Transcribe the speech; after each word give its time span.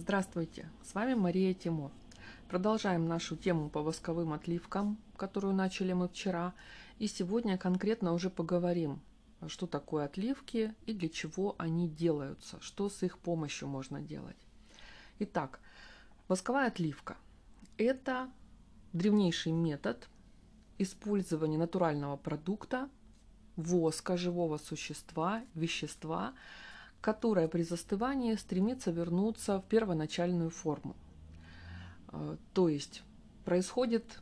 Здравствуйте, 0.00 0.70
с 0.84 0.94
вами 0.94 1.14
Мария 1.14 1.52
Тимур. 1.54 1.90
Продолжаем 2.48 3.08
нашу 3.08 3.36
тему 3.36 3.68
по 3.68 3.82
восковым 3.82 4.32
отливкам, 4.32 4.96
которую 5.16 5.54
начали 5.54 5.92
мы 5.92 6.06
вчера. 6.06 6.54
И 7.00 7.08
сегодня 7.08 7.58
конкретно 7.58 8.12
уже 8.12 8.30
поговорим, 8.30 9.00
что 9.48 9.66
такое 9.66 10.04
отливки 10.04 10.72
и 10.86 10.92
для 10.92 11.08
чего 11.08 11.56
они 11.58 11.88
делаются, 11.88 12.60
что 12.60 12.88
с 12.88 13.02
их 13.02 13.18
помощью 13.18 13.66
можно 13.66 14.00
делать. 14.00 14.36
Итак, 15.18 15.58
восковая 16.28 16.68
отливка– 16.68 17.16
это 17.76 18.30
древнейший 18.92 19.50
метод 19.50 20.08
использования 20.78 21.58
натурального 21.58 22.16
продукта, 22.16 22.88
воска 23.56 24.16
живого 24.16 24.58
существа, 24.58 25.42
вещества– 25.54 26.34
которая 27.00 27.48
при 27.48 27.62
застывании 27.62 28.34
стремится 28.34 28.90
вернуться 28.90 29.60
в 29.60 29.64
первоначальную 29.64 30.50
форму. 30.50 30.96
Э, 32.12 32.36
то 32.54 32.68
есть 32.68 33.02
происходит 33.44 34.20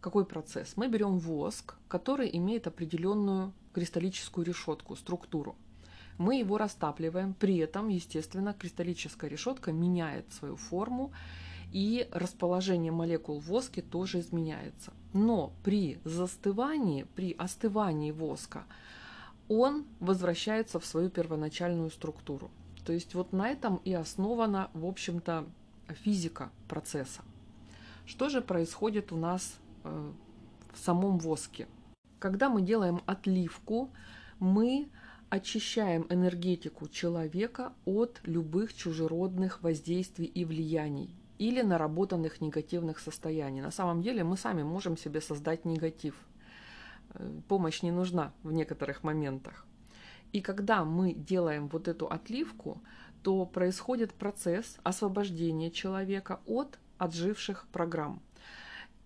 какой 0.00 0.24
процесс? 0.24 0.76
Мы 0.76 0.88
берем 0.88 1.18
воск, 1.18 1.74
который 1.88 2.30
имеет 2.32 2.66
определенную 2.66 3.52
кристаллическую 3.74 4.46
решетку, 4.46 4.96
структуру. 4.96 5.56
Мы 6.18 6.38
его 6.38 6.58
растапливаем, 6.58 7.34
при 7.34 7.58
этом, 7.58 7.88
естественно, 7.88 8.52
кристаллическая 8.52 9.30
решетка 9.30 9.72
меняет 9.72 10.32
свою 10.32 10.56
форму, 10.56 11.12
и 11.72 12.08
расположение 12.12 12.92
молекул 12.92 13.38
в 13.38 13.46
воске 13.46 13.80
тоже 13.80 14.20
изменяется. 14.20 14.92
Но 15.12 15.52
при 15.62 15.98
застывании, 16.04 17.06
при 17.14 17.32
остывании 17.32 18.10
воска 18.10 18.64
он 19.50 19.84
возвращается 19.98 20.78
в 20.78 20.86
свою 20.86 21.10
первоначальную 21.10 21.90
структуру. 21.90 22.52
То 22.86 22.92
есть 22.92 23.14
вот 23.14 23.32
на 23.32 23.48
этом 23.48 23.80
и 23.84 23.92
основана, 23.92 24.70
в 24.74 24.86
общем-то, 24.86 25.44
физика 25.88 26.50
процесса. 26.68 27.22
Что 28.06 28.28
же 28.28 28.42
происходит 28.42 29.10
у 29.10 29.16
нас 29.16 29.56
э, 29.82 30.12
в 30.72 30.78
самом 30.78 31.18
воске? 31.18 31.66
Когда 32.20 32.48
мы 32.48 32.62
делаем 32.62 33.02
отливку, 33.06 33.90
мы 34.38 34.88
очищаем 35.30 36.06
энергетику 36.10 36.86
человека 36.86 37.72
от 37.84 38.20
любых 38.24 38.72
чужеродных 38.72 39.64
воздействий 39.64 40.26
и 40.26 40.44
влияний 40.44 41.10
или 41.38 41.62
наработанных 41.62 42.40
негативных 42.40 43.00
состояний. 43.00 43.62
На 43.62 43.72
самом 43.72 44.00
деле 44.00 44.22
мы 44.22 44.36
сами 44.36 44.62
можем 44.62 44.96
себе 44.96 45.20
создать 45.20 45.64
негатив– 45.64 46.14
помощь 47.48 47.82
не 47.82 47.90
нужна 47.90 48.32
в 48.42 48.52
некоторых 48.52 49.02
моментах. 49.02 49.66
И 50.32 50.40
когда 50.40 50.84
мы 50.84 51.12
делаем 51.12 51.68
вот 51.68 51.88
эту 51.88 52.06
отливку, 52.06 52.80
то 53.22 53.44
происходит 53.46 54.14
процесс 54.14 54.78
освобождения 54.82 55.70
человека 55.70 56.40
от 56.46 56.78
отживших 56.98 57.66
программ. 57.72 58.20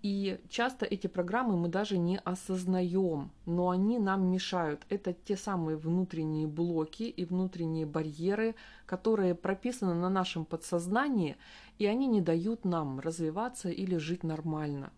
И 0.02 0.38
часто 0.50 0.84
эти 0.84 1.06
программы 1.06 1.56
мы 1.56 1.68
даже 1.68 1.96
не 1.96 2.18
осознаем, 2.18 3.30
но 3.46 3.70
они 3.70 3.98
нам 3.98 4.30
мешают. 4.30 4.84
Это 4.90 5.14
те 5.14 5.34
самые 5.34 5.78
внутренние 5.78 6.46
блоки 6.46 7.04
и 7.04 7.24
внутренние 7.24 7.86
барьеры, 7.86 8.54
которые 8.84 9.34
прописаны 9.34 9.94
на 9.94 10.10
нашем 10.10 10.44
подсознании, 10.44 11.38
и 11.78 11.86
они 11.86 12.06
не 12.06 12.20
дают 12.20 12.66
нам 12.66 13.00
развиваться 13.00 13.70
или 13.70 13.96
жить 13.96 14.24
нормально. 14.24 14.92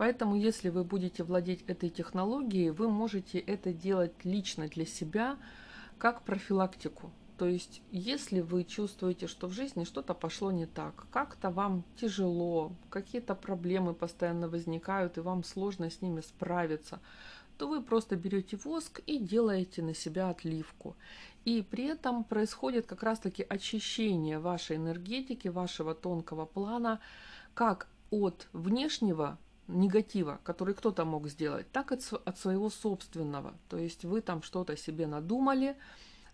Поэтому, 0.00 0.34
если 0.34 0.70
вы 0.70 0.82
будете 0.82 1.22
владеть 1.24 1.62
этой 1.66 1.90
технологией, 1.90 2.70
вы 2.70 2.88
можете 2.88 3.38
это 3.38 3.70
делать 3.70 4.14
лично 4.24 4.66
для 4.66 4.86
себя, 4.86 5.36
как 5.98 6.22
профилактику. 6.22 7.10
То 7.36 7.44
есть, 7.44 7.82
если 7.90 8.40
вы 8.40 8.64
чувствуете, 8.64 9.26
что 9.26 9.46
в 9.46 9.52
жизни 9.52 9.84
что-то 9.84 10.14
пошло 10.14 10.52
не 10.52 10.64
так, 10.64 11.04
как-то 11.10 11.50
вам 11.50 11.84
тяжело, 11.96 12.72
какие-то 12.88 13.34
проблемы 13.34 13.92
постоянно 13.92 14.48
возникают, 14.48 15.18
и 15.18 15.20
вам 15.20 15.44
сложно 15.44 15.90
с 15.90 16.00
ними 16.00 16.22
справиться, 16.22 16.98
то 17.58 17.68
вы 17.68 17.82
просто 17.82 18.16
берете 18.16 18.56
воск 18.56 19.02
и 19.06 19.18
делаете 19.18 19.82
на 19.82 19.92
себя 19.92 20.30
отливку. 20.30 20.96
И 21.44 21.60
при 21.60 21.84
этом 21.84 22.24
происходит 22.24 22.86
как 22.86 23.02
раз-таки 23.02 23.44
очищение 23.46 24.38
вашей 24.38 24.76
энергетики, 24.76 25.48
вашего 25.48 25.94
тонкого 25.94 26.46
плана, 26.46 27.00
как 27.52 27.86
от 28.10 28.48
внешнего 28.54 29.36
негатива, 29.70 30.40
который 30.44 30.74
кто-то 30.74 31.04
мог 31.04 31.28
сделать, 31.28 31.70
так 31.72 31.92
и 31.92 31.98
от 32.24 32.38
своего 32.38 32.70
собственного. 32.70 33.54
То 33.68 33.76
есть 33.76 34.04
вы 34.04 34.20
там 34.20 34.42
что-то 34.42 34.76
себе 34.76 35.06
надумали, 35.06 35.76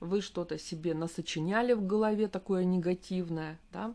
вы 0.00 0.20
что-то 0.20 0.58
себе 0.58 0.94
насочиняли 0.94 1.72
в 1.72 1.86
голове 1.86 2.28
такое 2.28 2.64
негативное, 2.64 3.58
да, 3.72 3.94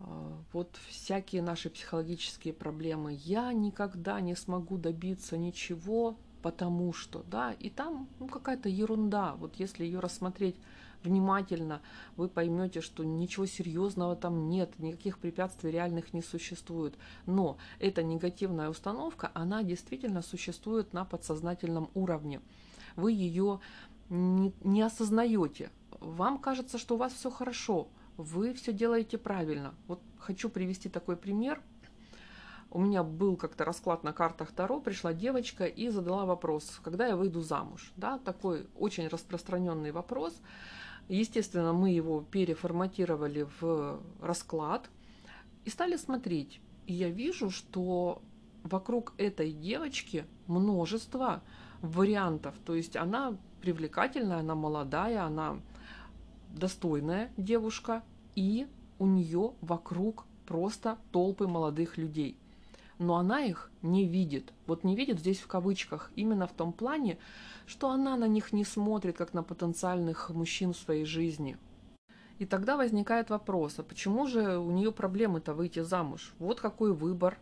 а, 0.00 0.38
вот 0.52 0.76
всякие 0.88 1.42
наши 1.42 1.70
психологические 1.70 2.54
проблемы. 2.54 3.18
Я 3.22 3.52
никогда 3.52 4.20
не 4.20 4.34
смогу 4.34 4.76
добиться 4.78 5.36
ничего, 5.36 6.16
потому 6.42 6.92
что, 6.92 7.22
да, 7.24 7.52
и 7.52 7.70
там 7.70 8.08
ну, 8.18 8.28
какая-то 8.28 8.68
ерунда. 8.68 9.34
Вот 9.34 9.56
если 9.56 9.84
ее 9.84 10.00
рассмотреть 10.00 10.56
внимательно, 11.06 11.80
вы 12.16 12.28
поймете, 12.28 12.80
что 12.82 13.04
ничего 13.04 13.46
серьезного 13.46 14.14
там 14.16 14.50
нет, 14.50 14.78
никаких 14.78 15.18
препятствий 15.18 15.70
реальных 15.70 16.12
не 16.12 16.22
существует. 16.22 16.94
Но 17.24 17.56
эта 17.78 18.02
негативная 18.02 18.68
установка, 18.68 19.30
она 19.32 19.62
действительно 19.62 20.22
существует 20.22 20.92
на 20.92 21.04
подсознательном 21.04 21.88
уровне. 21.94 22.40
Вы 22.96 23.12
ее 23.12 23.60
не, 24.10 24.52
не 24.62 24.82
осознаете. 24.82 25.70
Вам 26.00 26.38
кажется, 26.38 26.78
что 26.78 26.94
у 26.94 26.98
вас 26.98 27.12
все 27.14 27.30
хорошо, 27.30 27.88
вы 28.16 28.52
все 28.54 28.72
делаете 28.72 29.18
правильно. 29.18 29.74
Вот 29.86 30.00
хочу 30.18 30.48
привести 30.48 30.88
такой 30.88 31.16
пример. 31.16 31.62
У 32.70 32.80
меня 32.80 33.02
был 33.02 33.36
как-то 33.36 33.64
расклад 33.64 34.04
на 34.04 34.12
картах 34.12 34.52
Таро, 34.52 34.80
пришла 34.80 35.12
девочка 35.12 35.64
и 35.64 35.88
задала 35.88 36.26
вопрос, 36.26 36.80
когда 36.82 37.06
я 37.06 37.16
выйду 37.16 37.40
замуж. 37.40 37.92
Да, 37.96 38.18
такой 38.18 38.66
очень 38.74 39.08
распространенный 39.08 39.92
вопрос. 39.92 40.34
Естественно, 41.08 41.72
мы 41.72 41.90
его 41.90 42.22
переформатировали 42.22 43.46
в 43.60 44.00
расклад 44.20 44.90
и 45.64 45.70
стали 45.70 45.96
смотреть. 45.96 46.60
И 46.86 46.94
я 46.94 47.10
вижу, 47.10 47.50
что 47.50 48.22
вокруг 48.64 49.14
этой 49.16 49.52
девочки 49.52 50.24
множество 50.46 51.42
вариантов. 51.80 52.54
То 52.64 52.74
есть 52.74 52.96
она 52.96 53.36
привлекательная, 53.60 54.38
она 54.38 54.54
молодая, 54.54 55.24
она 55.24 55.60
достойная 56.50 57.32
девушка, 57.36 58.02
и 58.34 58.66
у 58.98 59.06
нее 59.06 59.52
вокруг 59.60 60.24
просто 60.46 60.98
толпы 61.12 61.46
молодых 61.46 61.98
людей 61.98 62.36
но 62.98 63.16
она 63.16 63.40
их 63.44 63.70
не 63.82 64.06
видит. 64.06 64.52
Вот 64.66 64.84
не 64.84 64.96
видит 64.96 65.20
здесь 65.20 65.38
в 65.38 65.46
кавычках, 65.46 66.10
именно 66.16 66.46
в 66.46 66.52
том 66.52 66.72
плане, 66.72 67.18
что 67.66 67.90
она 67.90 68.16
на 68.16 68.26
них 68.26 68.52
не 68.52 68.64
смотрит, 68.64 69.16
как 69.16 69.34
на 69.34 69.42
потенциальных 69.42 70.30
мужчин 70.30 70.72
в 70.72 70.78
своей 70.78 71.04
жизни. 71.04 71.58
И 72.38 72.44
тогда 72.44 72.76
возникает 72.76 73.30
вопрос, 73.30 73.78
а 73.78 73.82
почему 73.82 74.26
же 74.26 74.58
у 74.58 74.70
нее 74.70 74.92
проблемы-то 74.92 75.54
выйти 75.54 75.80
замуж? 75.80 76.34
Вот 76.38 76.60
какой 76.60 76.92
выбор. 76.92 77.38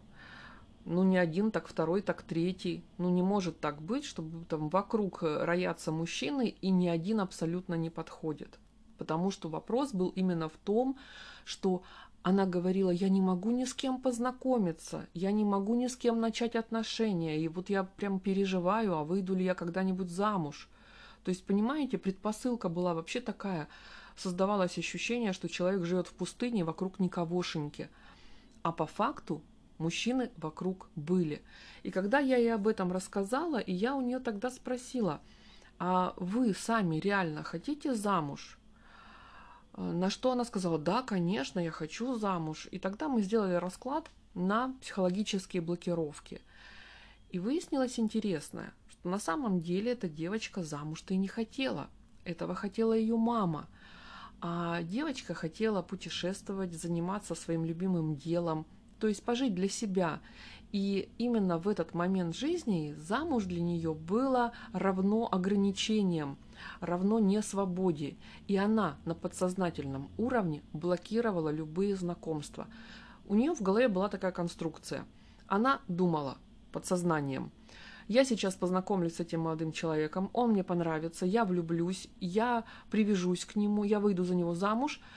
Ну, 0.85 1.03
не 1.03 1.17
один, 1.17 1.51
так 1.51 1.67
второй, 1.67 2.03
так 2.03 2.23
третий. 2.23 2.85
Ну, 2.99 3.09
не 3.09 3.23
может 3.23 3.59
так 3.59 3.81
быть, 3.81 4.05
чтобы 4.05 4.45
там 4.45 4.69
вокруг 4.69 5.23
роятся 5.23 5.91
мужчины, 5.91 6.55
и 6.61 6.71
ни 6.71 6.89
один 6.89 7.21
абсолютно 7.21 7.75
не 7.75 7.91
подходит. 7.91 8.59
Потому 8.99 9.31
что 9.31 9.49
вопрос 9.49 9.93
был 9.93 10.11
именно 10.11 10.49
в 10.49 10.57
том, 10.57 10.97
что 11.45 11.83
она 12.25 12.47
говорила, 12.47 12.91
я 12.91 13.11
не 13.11 13.21
могу 13.21 13.51
ни 13.51 13.67
с 13.67 13.75
кем 13.75 14.01
познакомиться, 14.01 15.07
я 15.13 15.31
не 15.31 15.45
могу 15.45 15.75
ни 15.75 15.89
с 15.89 15.95
кем 15.95 16.21
начать 16.21 16.57
отношения, 16.57 17.39
и 17.39 17.49
вот 17.49 17.69
я 17.69 17.85
прям 17.85 18.19
переживаю, 18.19 18.95
а 18.95 19.05
выйду 19.05 19.35
ли 19.35 19.45
я 19.45 19.55
когда-нибудь 19.55 20.09
замуж. 20.09 20.71
То 21.23 21.29
есть, 21.29 21.45
понимаете, 21.45 21.99
предпосылка 21.99 22.71
была 22.71 22.95
вообще 22.95 23.21
такая, 23.21 23.69
создавалось 24.17 24.79
ощущение, 24.79 25.35
что 25.35 25.51
человек 25.51 25.85
живет 25.85 26.07
в 26.07 26.15
пустыне, 26.15 26.65
вокруг 26.65 26.99
никогошеньки. 26.99 27.91
А 28.63 28.73
по 28.73 28.87
факту 28.87 29.43
мужчины 29.77 30.31
вокруг 30.39 30.89
были. 30.97 31.43
И 31.83 31.91
когда 31.91 32.21
я 32.21 32.39
ей 32.39 32.55
об 32.55 32.67
этом 32.67 32.91
рассказала, 32.91 33.59
и 33.59 33.73
я 33.75 33.95
у 33.95 34.01
нее 34.01 34.19
тогда 34.19 34.51
спросила, 34.51 35.21
а 35.79 36.15
вы 36.17 36.55
сами 36.55 36.97
реально 36.97 37.43
хотите 37.43 37.95
замуж? 37.95 38.59
Э, 39.77 39.93
на 39.93 40.11
что 40.11 40.33
она 40.33 40.45
сказала, 40.45 40.79
да, 40.79 41.03
конечно, 41.03 41.59
я 41.61 41.71
хочу 41.71 42.17
замуж. 42.17 42.69
И 42.71 42.79
тогда 42.79 43.09
мы 43.09 43.23
сделали 43.23 43.55
расклад 43.55 44.11
на 44.35 44.75
психологические 44.81 45.63
блокировки. 45.63 46.41
И 47.31 47.39
выяснилось 47.39 47.99
интересное, 47.99 48.73
что 48.89 49.09
на 49.09 49.19
самом 49.19 49.61
деле 49.61 49.93
эта 49.93 50.09
девочка 50.09 50.63
замуж-то 50.63 51.15
и 51.15 51.17
не 51.17 51.29
хотела. 51.29 51.89
Этого 52.25 52.55
хотела 52.55 52.93
ее 52.93 53.17
мама. 53.17 53.69
А 54.41 54.83
девочка 54.83 55.35
хотела 55.35 55.83
путешествовать, 55.83 56.75
заниматься 56.75 57.35
своим 57.35 57.65
любимым 57.65 58.17
делом, 58.17 58.67
то 59.01 59.09
есть 59.09 59.23
пожить 59.23 59.55
для 59.55 59.69
себя. 59.69 60.21
И 60.75 61.09
именно 61.19 61.59
в 61.59 61.69
этот 61.69 61.95
момент 61.95 62.35
жизни 62.35 62.97
замуж 62.99 63.45
для 63.45 63.63
нее 63.63 63.95
было 63.95 64.51
равно 64.73 65.29
ограничением, 65.31 66.37
равно 66.81 67.21
несвободе. 67.21 68.17
И 68.49 68.57
она 68.57 68.97
на 69.05 69.15
подсознательном 69.15 70.09
уровне 70.19 70.65
блокировала 70.73 71.51
любые 71.51 71.95
знакомства. 71.95 72.67
У 73.29 73.37
нее 73.37 73.55
в 73.55 73.63
голове 73.63 73.87
была 73.87 74.09
такая 74.09 74.33
конструкция. 74.33 75.05
Она 75.47 75.81
думала 75.87 76.39
подсознанием. 76.73 77.53
Я 78.09 78.25
сейчас 78.25 78.57
познакомлюсь 78.57 79.15
с 79.15 79.21
этим 79.21 79.43
молодым 79.43 79.71
человеком, 79.71 80.29
он 80.33 80.51
мне 80.51 80.65
понравится, 80.65 81.25
я 81.25 81.45
влюблюсь, 81.45 82.09
я 82.19 82.65
привяжусь 82.91 83.45
к 83.45 83.55
нему, 83.55 83.85
я 83.85 84.01
выйду 84.01 84.25
за 84.25 84.35
него 84.35 84.57
замуж– 84.57 85.01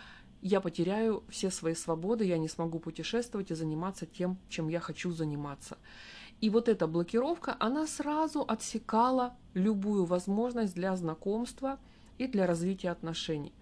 я 0.47 0.61
потеряю 0.61 1.23
все 1.29 1.51
свои 1.51 1.75
свободы, 1.75 2.25
я 2.25 2.37
не 2.37 2.47
смогу 2.47 2.79
путешествовать 2.79 3.51
и 3.51 3.55
заниматься 3.55 4.05
тем, 4.05 4.37
чем 4.49 4.69
я 4.69 4.79
хочу 4.79 5.11
заниматься. 5.11 5.77
И 6.39 6.49
вот 6.49 6.69
эта 6.69 6.87
блокировка, 6.87 7.55
она 7.59 7.87
сразу 7.87 8.45
отсекала 8.47 9.35
любую 9.53 10.05
возможность 10.05 10.73
для 10.75 10.95
знакомства 10.95 11.79
и 12.17 12.27
для 12.27 12.47
развития 12.47 12.91
отношений. 12.91 13.53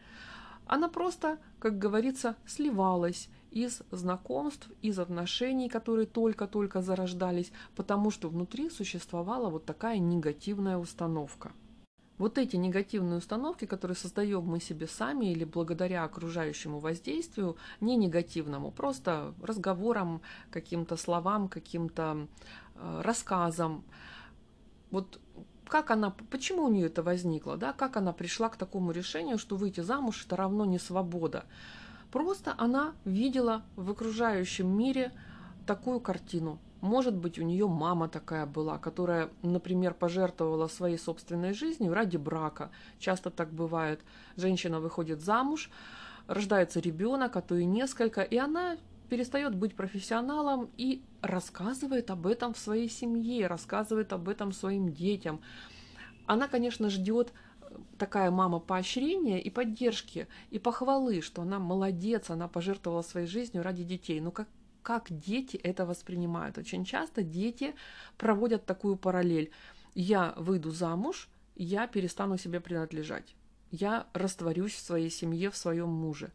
Она 0.68 0.88
просто, 0.88 1.38
как 1.60 1.80
говорится, 1.80 2.36
сливалась 2.46 3.30
из 3.52 3.81
знакомств, 3.92 4.70
из 4.81 5.00
отношений, 5.00 5.70
которые 5.70 6.06
только-только 6.06 6.81
зарождались, 6.81 7.52
потому 7.76 8.12
что 8.12 8.30
внутри 8.30 8.70
существовала 8.70 9.50
вот 9.50 9.66
такая 9.66 10.00
негативная 10.00 10.78
установка– 10.78 11.52
вот 12.18 12.38
эти 12.38 12.56
негативные 12.56 13.18
установки, 13.18 13.66
которые 13.66 13.98
создаем 13.98 14.44
мы 14.44 14.60
себе 14.60 14.88
сами 14.88 15.32
или 15.32 15.44
благодаря 15.44 16.04
окружающему 16.04 16.80
воздействию, 16.80 17.58
не 17.82 17.96
негативному, 17.98 18.72
просто 18.72 19.34
разговорам, 19.42 20.22
каким-то 20.50 20.98
словам, 20.98 21.50
каким-то 21.50 22.28
э, 22.76 23.02
рассказам. 23.04 23.84
Вот 24.92 25.20
как 25.68 25.92
она, 25.92 26.12
почему 26.30 26.64
у 26.64 26.70
нее 26.70 26.88
это 26.88 27.04
возникло, 27.04 27.58
да, 27.58 27.74
как 27.74 27.98
она 27.98 28.14
пришла 28.14 28.50
к 28.50 28.56
такому 28.56 28.92
решению, 28.92 29.38
что 29.38 29.56
выйти 29.56 29.82
замуж 29.82 30.24
это 30.26 30.36
равно 30.36 30.66
не 30.66 30.80
свобода. 30.80 31.46
Просто 32.12 32.56
она 32.58 32.94
видела 33.04 33.64
в 33.76 33.92
окружающем 33.92 34.68
мире 34.68 35.12
такую 35.66 36.00
картину, 36.00 36.60
может 36.86 37.16
быть, 37.16 37.40
у 37.40 37.44
нее 37.44 37.68
мама 37.68 38.08
такая 38.08 38.46
была, 38.46 38.78
которая, 38.78 39.30
например, 39.42 39.94
пожертвовала 39.94 40.68
своей 40.68 40.98
собственной 40.98 41.54
жизнью 41.54 41.94
ради 41.94 42.18
брака. 42.18 42.70
Часто 43.00 43.30
так 43.32 43.52
бывает. 43.52 44.02
Женщина 44.38 44.80
выходит 44.80 45.20
замуж, 45.20 45.70
рождается 46.28 46.80
ребенок, 46.80 47.36
а 47.36 47.42
то 47.42 47.56
и 47.56 47.66
несколько, 47.66 48.22
и 48.22 48.38
она 48.38 48.78
перестает 49.10 49.56
быть 49.56 49.76
профессионалом 49.76 50.70
и 50.78 51.02
рассказывает 51.22 52.10
об 52.10 52.28
этом 52.28 52.54
в 52.54 52.60
своей 52.60 52.90
семье, 52.90 53.48
рассказывает 53.48 54.14
об 54.14 54.30
этом 54.30 54.52
своим 54.52 54.92
детям. 54.94 55.42
Она, 56.26 56.48
конечно, 56.48 56.90
ждет 56.90 57.34
такая 57.98 58.31
мама 58.31 58.60
поощрения 58.60 59.42
и 59.42 59.50
поддержки, 59.50 60.28
и 60.50 60.60
похвалы, 60.60 61.22
что 61.22 61.42
она 61.42 61.60
молодец, 61.60 62.30
она 62.30 62.48
пожертвовала 62.48 63.02
своей 63.02 63.28
жизнью 63.28 63.64
ради 63.64 63.84
детей. 63.84 64.20
Но 64.20 64.31
как, 64.31 64.48
как 64.86 65.08
дети 65.10 65.58
это 65.58 65.84
воспринимают. 65.84 66.60
Очень 66.60 66.86
часто 66.86 67.24
дети 67.24 67.74
проводят 68.18 68.68
такую 68.68 68.98
параллель. 68.98 69.50
Я 69.96 70.36
выйду 70.38 70.70
замуж, 70.70 71.28
я 71.56 71.88
перестану 71.88 72.38
себе 72.38 72.60
принадлежать. 72.60 73.36
Я 73.72 74.06
растворюсь 74.14 74.76
в 74.76 74.86
своей 74.86 75.10
семье, 75.10 75.50
в 75.50 75.58
своем 75.58 75.90
муже. 75.90 76.32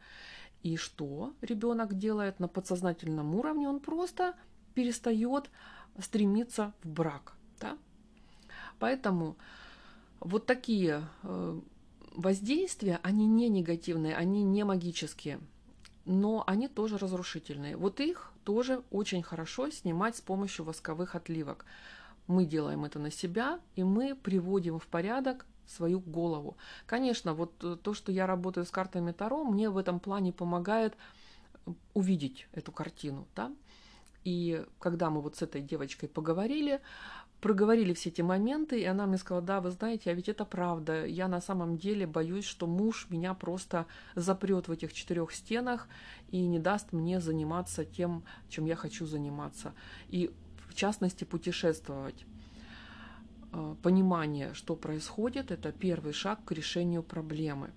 И 0.64 0.76
что 0.76 1.32
ребенок 1.42 1.96
делает 1.96 2.40
на 2.40 2.48
подсознательном 2.48 3.36
уровне? 3.36 3.68
Он 3.68 3.78
просто 3.78 4.34
перестает 4.74 5.48
стремиться 6.00 6.72
в 6.82 6.88
брак. 6.88 7.36
Да? 7.60 7.78
Поэтому 8.80 9.36
вот 10.18 10.46
такие 10.46 11.04
э, 11.22 11.60
воздействия, 12.16 12.98
они 13.04 13.26
не 13.26 13.48
негативные, 13.48 14.16
они 14.16 14.42
не 14.42 14.64
магические, 14.64 15.38
но 16.04 16.42
они 16.48 16.66
тоже 16.66 16.98
разрушительные. 16.98 17.76
Вот 17.76 18.00
их 18.00 18.32
тоже 18.50 18.82
очень 18.90 19.22
хорошо 19.22 19.70
снимать 19.70 20.16
с 20.16 20.20
помощью 20.20 20.64
восковых 20.64 21.14
отливок. 21.14 21.64
Мы 22.26 22.44
делаем 22.44 22.84
это 22.84 22.98
на 22.98 23.10
себя, 23.12 23.60
и 23.76 23.84
мы 23.84 24.16
приводим 24.16 24.80
в 24.80 24.86
порядок 24.88 25.46
свою 25.66 26.00
голову. 26.00 26.56
Конечно, 26.86 27.32
вот 27.32 27.52
э, 27.62 27.76
то, 27.80 27.94
что 27.94 28.10
я 28.10 28.26
работаю 28.26 28.66
с 28.66 28.70
картами 28.70 29.12
Таро, 29.12 29.44
мне 29.44 29.70
в 29.70 29.76
этом 29.76 30.00
плане 30.00 30.32
помогает 30.32 30.96
увидеть 31.94 32.48
эту 32.52 32.72
картину. 32.72 33.28
Да? 33.36 33.52
И 34.24 34.64
когда 34.80 35.10
мы 35.10 35.20
вот 35.20 35.36
с 35.36 35.42
этой 35.42 35.62
девочкой 35.62 36.08
поговорили, 36.08 36.80
проговорили 37.40 37.94
все 37.94 38.10
эти 38.10 38.22
моменты, 38.22 38.80
и 38.80 38.84
она 38.84 39.06
мне 39.06 39.18
сказала, 39.18 39.44
да, 39.44 39.60
вы 39.60 39.70
знаете, 39.70 40.10
а 40.10 40.14
ведь 40.14 40.28
это 40.28 40.44
правда. 40.44 41.06
Я 41.06 41.28
на 41.28 41.40
самом 41.40 41.78
деле 41.78 42.06
боюсь, 42.06 42.44
что 42.44 42.66
муж 42.66 43.06
меня 43.10 43.34
просто 43.34 43.86
запрет 44.14 44.68
в 44.68 44.72
этих 44.72 44.92
четырех 44.92 45.32
стенах 45.32 45.88
и 46.30 46.40
не 46.46 46.58
даст 46.58 46.92
мне 46.92 47.20
заниматься 47.20 47.84
тем, 47.84 48.22
чем 48.48 48.66
я 48.66 48.76
хочу 48.76 49.06
заниматься. 49.06 49.72
И 50.08 50.30
в 50.68 50.74
частности 50.74 51.24
путешествовать. 51.24 52.26
Э, 53.52 53.74
понимание, 53.82 54.54
что 54.54 54.76
происходит, 54.76 55.50
это 55.50 55.72
первый 55.72 56.12
шаг 56.12 56.44
к 56.44 56.52
решению 56.52 57.02
проблемы. 57.02 57.70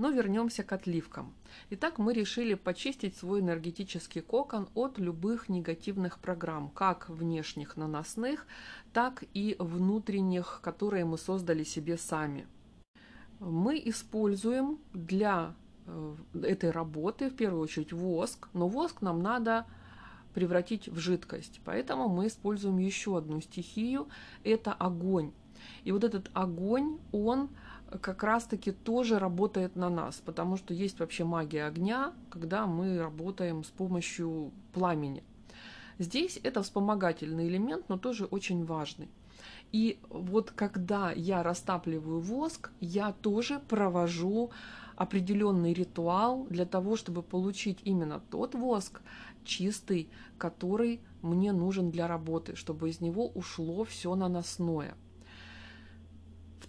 Но 0.00 0.08
вернемся 0.08 0.62
к 0.62 0.72
отливкам. 0.72 1.34
Итак, 1.68 1.98
мы 1.98 2.14
решили 2.14 2.54
почистить 2.54 3.18
свой 3.18 3.40
энергетический 3.40 4.22
кокон 4.22 4.70
от 4.72 4.98
любых 4.98 5.50
негативных 5.50 6.20
программ, 6.20 6.70
как 6.70 7.10
внешних 7.10 7.76
наносных, 7.76 8.46
так 8.94 9.24
и 9.34 9.56
внутренних, 9.58 10.60
которые 10.62 11.04
мы 11.04 11.18
создали 11.18 11.64
себе 11.64 11.98
сами. 11.98 12.46
Мы 13.40 13.78
используем 13.84 14.78
для 14.94 15.54
э, 15.84 16.16
этой 16.44 16.70
работы 16.70 17.28
в 17.28 17.36
первую 17.36 17.62
очередь 17.62 17.92
воск, 17.92 18.48
но 18.54 18.68
воск 18.68 19.02
нам 19.02 19.20
надо 19.20 19.66
превратить 20.32 20.88
в 20.88 20.96
жидкость. 20.98 21.60
Поэтому 21.62 22.08
мы 22.08 22.28
используем 22.28 22.78
еще 22.78 23.18
одну 23.18 23.42
стихию, 23.42 24.08
это 24.44 24.72
огонь. 24.72 25.32
И 25.84 25.92
вот 25.92 26.04
этот 26.04 26.30
огонь, 26.32 26.98
он 27.12 27.50
как 28.00 28.22
раз-таки 28.22 28.72
тоже 28.72 29.18
работает 29.18 29.76
на 29.76 29.88
нас, 29.88 30.22
потому 30.24 30.56
что 30.56 30.74
есть 30.74 31.00
вообще 31.00 31.24
магия 31.24 31.64
огня, 31.64 32.12
когда 32.30 32.66
мы 32.66 32.98
работаем 32.98 33.64
с 33.64 33.68
помощью 33.68 34.52
пламени. 34.72 35.24
Здесь 35.98 36.40
это 36.42 36.62
вспомогательный 36.62 37.48
элемент, 37.48 37.88
но 37.88 37.98
тоже 37.98 38.24
очень 38.24 38.64
важный. 38.64 39.08
И 39.72 39.98
вот 40.08 40.50
когда 40.50 41.12
я 41.12 41.42
растапливаю 41.42 42.20
воск, 42.20 42.70
я 42.80 43.12
тоже 43.12 43.60
провожу 43.68 44.50
определенный 44.96 45.72
ритуал 45.72 46.46
для 46.50 46.66
того, 46.66 46.96
чтобы 46.96 47.22
получить 47.22 47.78
именно 47.84 48.20
тот 48.30 48.54
воск 48.54 49.00
чистый, 49.44 50.08
который 50.38 51.00
мне 51.22 51.52
нужен 51.52 51.90
для 51.90 52.06
работы, 52.06 52.56
чтобы 52.56 52.90
из 52.90 53.00
него 53.00 53.28
ушло 53.28 53.84
все 53.84 54.14
наносное. 54.14 54.94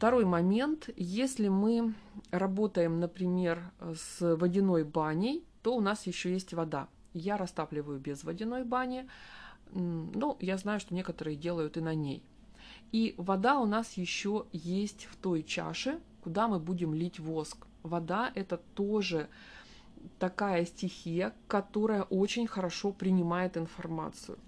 Второй 0.01 0.25
момент, 0.25 0.89
если 0.95 1.47
мы 1.47 1.93
работаем, 2.31 2.99
например, 2.99 3.71
с 3.95 4.35
водяной 4.35 4.83
баней, 4.83 5.45
то 5.61 5.75
у 5.75 5.79
нас 5.79 6.07
еще 6.07 6.31
есть 6.33 6.55
вода. 6.55 6.87
Я 7.13 7.37
растапливаю 7.37 7.99
без 7.99 8.23
водяной 8.23 8.63
бани, 8.63 9.07
но 9.71 10.37
я 10.39 10.57
знаю, 10.57 10.79
что 10.79 10.95
некоторые 10.95 11.37
делают 11.37 11.77
и 11.77 11.81
на 11.81 11.93
ней. 11.93 12.23
И 12.91 13.13
вода 13.19 13.59
у 13.59 13.67
нас 13.67 13.93
еще 13.93 14.47
есть 14.51 15.05
в 15.05 15.17
той 15.17 15.43
чаше, 15.43 15.99
куда 16.23 16.47
мы 16.47 16.57
будем 16.57 16.95
лить 16.95 17.19
воск. 17.19 17.67
Вода 17.83 18.31
это 18.33 18.57
тоже 18.73 19.29
такая 20.17 20.65
стихия, 20.65 21.35
которая 21.47 22.01
очень 22.01 22.47
хорошо 22.47 22.91
принимает 22.91 23.55
информацию. 23.55 24.39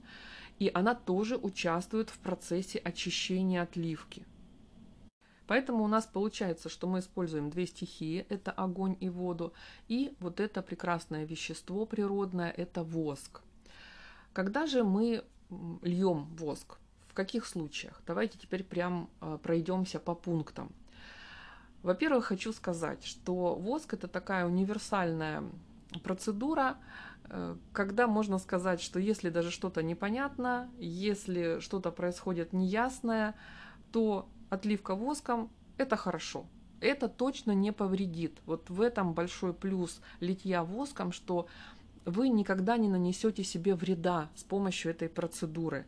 И 0.57 0.71
она 0.73 0.95
тоже 0.95 1.37
участвует 1.37 2.09
в 2.09 2.17
процессе 2.17 2.79
очищения 2.79 3.61
отливки. 3.61 4.25
Поэтому 5.47 5.83
у 5.83 5.87
нас 5.87 6.05
получается, 6.05 6.69
что 6.69 6.87
мы 6.87 6.99
используем 6.99 7.49
две 7.49 7.65
стихии, 7.67 8.25
это 8.29 8.51
огонь 8.51 8.95
и 8.99 9.09
воду, 9.09 9.53
и 9.87 10.15
вот 10.19 10.39
это 10.39 10.61
прекрасное 10.61 11.25
вещество 11.25 11.85
природное, 11.85 12.49
это 12.49 12.83
воск. 12.83 13.41
Когда 14.31 14.65
же 14.65 14.83
мы 14.83 15.23
льем 15.81 16.25
воск? 16.37 16.77
В 17.07 17.13
каких 17.13 17.45
случаях? 17.45 18.01
Давайте 18.07 18.39
теперь 18.39 18.63
прям 18.63 19.09
а, 19.19 19.37
пройдемся 19.37 19.99
по 19.99 20.15
пунктам. 20.15 20.71
Во-первых, 21.83 22.25
хочу 22.25 22.53
сказать, 22.53 23.03
что 23.03 23.55
воск 23.55 23.93
это 23.93 24.07
такая 24.07 24.45
универсальная 24.45 25.43
процедура, 26.01 26.77
э, 27.25 27.55
когда 27.73 28.07
можно 28.07 28.39
сказать, 28.39 28.81
что 28.81 28.99
если 28.99 29.29
даже 29.29 29.51
что-то 29.51 29.83
непонятно, 29.83 30.71
если 30.79 31.59
что-то 31.59 31.91
происходит 31.91 32.53
неясное, 32.53 33.35
то 33.91 34.27
отливка 34.53 34.95
воском– 34.95 35.49
это 35.77 35.95
хорошо. 35.95 36.45
Это 36.79 37.07
точно 37.07 37.53
не 37.53 37.71
повредит. 37.71 38.39
Вот 38.45 38.69
в 38.69 38.81
этом 38.81 39.13
большой 39.13 39.53
плюс 39.53 40.01
литья 40.19 40.63
воском, 40.63 41.11
что 41.11 41.47
вы 42.05 42.29
никогда 42.29 42.77
не 42.77 42.89
нанесете 42.89 43.43
себе 43.43 43.75
вреда 43.75 44.29
с 44.35 44.43
помощью 44.43 44.91
этой 44.91 45.09
процедуры. 45.09 45.85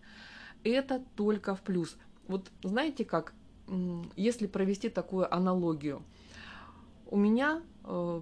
Это 0.63 1.03
только 1.15 1.55
в 1.55 1.61
плюс. 1.61 1.97
Вот 2.27 2.49
знаете 2.63 3.05
как, 3.05 3.33
если 4.15 4.47
провести 4.47 4.89
такую 4.89 5.33
аналогию, 5.33 6.01
у 7.07 7.17
меня 7.17 7.61
э, 7.83 8.21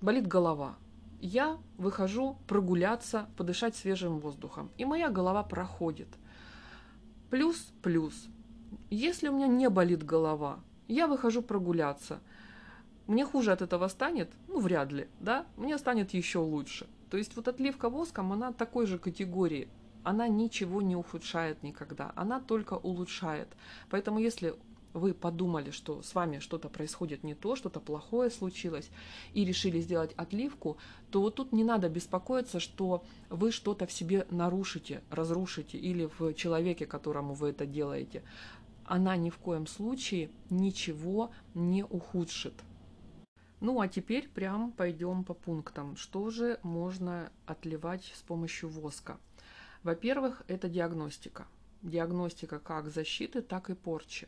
болит 0.00 0.26
голова, 0.26 0.76
я 1.20 1.58
выхожу 1.76 2.38
прогуляться, 2.46 3.28
подышать 3.36 3.76
свежим 3.76 4.20
воздухом, 4.20 4.70
и 4.78 4.84
моя 4.84 5.10
голова 5.10 5.42
проходит. 5.42 6.08
Плюс, 7.28 7.72
плюс. 7.82 8.28
Если 8.90 9.28
у 9.28 9.32
меня 9.32 9.46
не 9.46 9.68
болит 9.68 10.02
голова, 10.04 10.60
я 10.88 11.06
выхожу 11.06 11.42
прогуляться. 11.42 12.20
Мне 13.06 13.24
хуже 13.24 13.52
от 13.52 13.62
этого 13.62 13.88
станет? 13.88 14.30
Ну, 14.48 14.60
вряд 14.60 14.92
ли, 14.92 15.08
да? 15.20 15.46
Мне 15.56 15.78
станет 15.78 16.14
еще 16.14 16.38
лучше. 16.38 16.88
То 17.10 17.16
есть 17.16 17.34
вот 17.36 17.48
отливка 17.48 17.90
воском, 17.90 18.32
она 18.32 18.52
такой 18.52 18.86
же 18.86 18.98
категории. 18.98 19.68
Она 20.02 20.28
ничего 20.28 20.80
не 20.80 20.96
ухудшает 20.96 21.62
никогда, 21.62 22.12
она 22.16 22.40
только 22.40 22.74
улучшает. 22.74 23.48
Поэтому 23.90 24.18
если 24.18 24.54
вы 24.92 25.14
подумали, 25.14 25.70
что 25.70 26.02
с 26.02 26.14
вами 26.14 26.38
что-то 26.38 26.68
происходит 26.68 27.22
не 27.22 27.34
то, 27.34 27.54
что-то 27.54 27.80
плохое 27.80 28.30
случилось, 28.30 28.90
и 29.34 29.44
решили 29.44 29.80
сделать 29.80 30.12
отливку, 30.16 30.78
то 31.10 31.20
вот 31.20 31.36
тут 31.36 31.52
не 31.52 31.64
надо 31.64 31.88
беспокоиться, 31.88 32.60
что 32.60 33.04
вы 33.28 33.52
что-то 33.52 33.86
в 33.86 33.92
себе 33.92 34.26
нарушите, 34.30 35.02
разрушите 35.10 35.78
или 35.78 36.08
в 36.18 36.34
человеке, 36.34 36.86
которому 36.86 37.34
вы 37.34 37.50
это 37.50 37.66
делаете. 37.66 38.22
Она 38.90 39.16
ни 39.16 39.30
в 39.30 39.38
коем 39.38 39.68
случае 39.68 40.30
ничего 40.50 41.30
не 41.54 41.84
ухудшит. 41.84 42.54
Ну 43.60 43.80
а 43.80 43.86
теперь 43.86 44.28
прям 44.28 44.72
пойдем 44.72 45.22
по 45.22 45.32
пунктам. 45.32 45.94
Что 45.94 46.28
же 46.30 46.58
можно 46.64 47.30
отливать 47.46 48.12
с 48.16 48.22
помощью 48.22 48.68
воска? 48.68 49.16
Во-первых, 49.84 50.42
это 50.48 50.68
диагностика. 50.68 51.46
Диагностика 51.82 52.58
как 52.58 52.90
защиты, 52.90 53.42
так 53.42 53.70
и 53.70 53.74
порчи. 53.74 54.26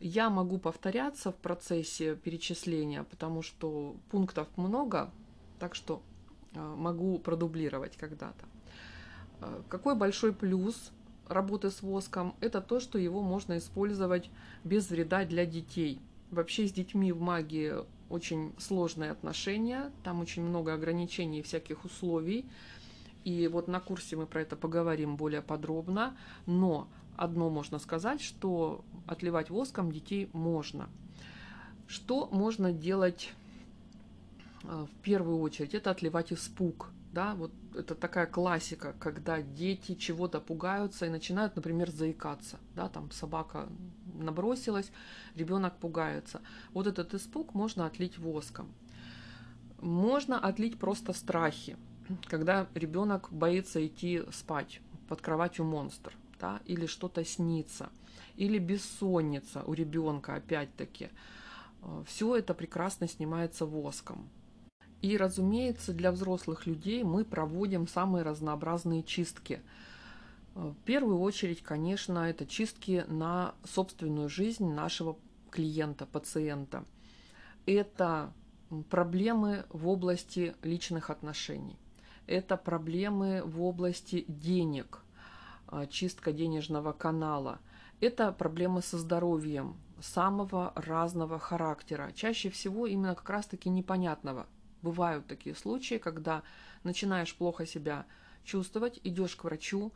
Я 0.00 0.30
могу 0.30 0.56
повторяться 0.56 1.30
в 1.30 1.36
процессе 1.36 2.16
перечисления, 2.16 3.02
потому 3.02 3.42
что 3.42 3.98
пунктов 4.10 4.48
много, 4.56 5.10
так 5.58 5.74
что 5.74 6.02
э, 6.54 6.74
могу 6.78 7.18
продублировать 7.18 7.98
когда-то. 7.98 8.46
Э, 9.42 9.60
какой 9.68 9.96
большой 9.96 10.32
плюс 10.32 10.92
работы 11.28 11.70
с 11.70 11.82
воском? 11.82 12.34
Это 12.40 12.60
то, 12.60 12.80
что 12.80 12.98
его 12.98 13.22
можно 13.22 13.58
использовать 13.58 14.30
без 14.64 14.90
вреда 14.90 15.24
для 15.24 15.46
детей. 15.46 16.00
Вообще 16.30 16.66
с 16.66 16.72
детьми 16.72 17.12
в 17.12 17.20
магии 17.20 17.74
очень 18.08 18.52
сложные 18.58 19.10
отношения, 19.10 19.90
там 20.02 20.20
очень 20.20 20.42
много 20.42 20.74
ограничений 20.74 21.40
и 21.40 21.42
всяких 21.42 21.84
условий. 21.84 22.44
И 23.24 23.48
вот 23.48 23.68
на 23.68 23.80
курсе 23.80 24.16
мы 24.16 24.26
про 24.26 24.42
это 24.42 24.56
поговорим 24.56 25.16
более 25.16 25.40
подробно, 25.40 26.16
но 26.46 26.88
одно 27.16 27.48
можно 27.48 27.78
сказать, 27.78 28.20
что 28.20 28.84
отливать 29.06 29.50
воском 29.50 29.90
детей 29.90 30.28
можно. 30.32 30.88
Что 31.86 32.26
можно 32.26 32.72
делать 32.72 33.32
э, 34.62 34.86
в 34.90 35.02
первую 35.02 35.38
очередь? 35.38 35.74
Это 35.74 35.90
отливать 35.90 36.32
испуг. 36.32 36.90
Да, 37.14 37.36
вот 37.36 37.52
это 37.76 37.94
такая 37.94 38.26
классика, 38.26 38.92
когда 38.98 39.40
дети 39.40 39.94
чего-то 39.94 40.40
пугаются 40.40 41.06
и 41.06 41.10
начинают, 41.10 41.54
например, 41.54 41.88
заикаться. 41.92 42.58
Да, 42.74 42.88
там 42.88 43.12
собака 43.12 43.68
набросилась, 44.14 44.90
ребенок 45.36 45.76
пугается. 45.76 46.40
Вот 46.72 46.88
этот 46.88 47.14
испуг 47.14 47.54
можно 47.54 47.86
отлить 47.86 48.18
воском. 48.18 48.66
Можно 49.80 50.40
отлить 50.40 50.76
просто 50.76 51.12
страхи, 51.12 51.76
когда 52.26 52.66
ребенок 52.74 53.28
боится 53.30 53.86
идти 53.86 54.24
спать 54.32 54.80
под 55.08 55.20
кроватью 55.20 55.66
монстр 55.66 56.12
да, 56.40 56.62
или 56.64 56.86
что-то 56.86 57.24
снится, 57.24 57.90
или 58.34 58.58
бессонница 58.58 59.62
у 59.62 59.72
ребенка 59.72 60.34
опять-таки. 60.34 61.10
Э, 61.82 62.02
Все 62.08 62.34
это 62.34 62.54
прекрасно 62.54 63.06
снимается 63.06 63.66
воском. 63.66 64.28
И, 65.04 65.18
разумеется, 65.18 65.92
для 65.92 66.10
взрослых 66.10 66.64
людей 66.64 67.04
мы 67.04 67.26
проводим 67.26 67.86
самые 67.86 68.22
разнообразные 68.22 69.02
чистки. 69.02 69.60
Э, 70.54 70.72
в 70.72 70.84
первую 70.86 71.20
очередь, 71.20 71.62
конечно, 71.62 72.20
это 72.20 72.46
чистки 72.46 73.04
на 73.06 73.54
собственную 73.64 74.30
жизнь 74.30 74.66
нашего 74.66 75.18
клиента, 75.50 76.06
пациента. 76.06 76.86
Это 77.66 78.32
проблемы 78.88 79.66
в 79.68 79.88
области 79.88 80.54
личных 80.62 81.10
отношений. 81.10 81.76
Это 82.26 82.56
проблемы 82.56 83.42
в 83.44 83.60
области 83.62 84.24
денег, 84.26 85.02
а, 85.66 85.84
чистка 85.84 86.32
денежного 86.32 86.92
канала. 86.92 87.58
Это 88.00 88.32
проблемы 88.32 88.80
со 88.80 88.96
здоровьем 88.96 89.76
самого 90.00 90.72
разного 90.74 91.38
характера. 91.38 92.10
Чаще 92.14 92.48
всего 92.48 92.86
именно 92.86 93.14
как 93.14 93.28
раз-таки 93.28 93.68
непонятного. 93.68 94.46
Бывают 94.84 95.26
такие 95.26 95.56
случаи, 95.56 95.94
когда 95.94 96.42
начинаешь 96.82 97.34
плохо 97.34 97.64
себя 97.64 98.04
чувствовать, 98.44 99.00
идешь 99.02 99.34
к 99.34 99.44
врачу, 99.44 99.92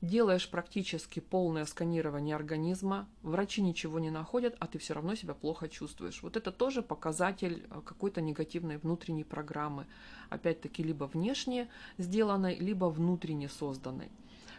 делаешь 0.00 0.50
практически 0.50 1.20
полное 1.20 1.64
сканирование 1.64 2.34
организма, 2.34 3.08
врачи 3.22 3.62
ничего 3.62 4.00
не 4.00 4.10
находят, 4.10 4.56
а 4.58 4.66
ты 4.66 4.80
все 4.80 4.94
равно 4.94 5.14
себя 5.14 5.34
плохо 5.34 5.68
чувствуешь. 5.68 6.24
Вот 6.24 6.36
это 6.36 6.50
тоже 6.50 6.82
показатель 6.82 7.64
э, 7.70 7.82
какой-то 7.84 8.20
негативной 8.20 8.78
внутренней 8.78 9.22
программы. 9.22 9.86
Опять-таки, 10.28 10.82
либо 10.82 11.04
внешне 11.04 11.68
сделанной, 11.96 12.56
либо 12.56 12.86
внутренне 12.86 13.48
созданной. 13.48 14.10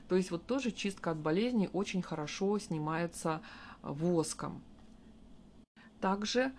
То 0.07 0.15
есть 0.15 0.31
вот 0.31 0.45
тоже 0.45 0.71
чистка 0.71 1.11
от 1.11 1.17
болезней 1.17 1.69
очень 1.73 2.01
хорошо 2.01 2.57
снимается 2.57 3.41
э, 3.81 3.91
воском. 3.91 4.63
Также 5.99 6.53